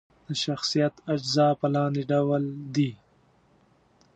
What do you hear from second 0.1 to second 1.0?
د شخصیت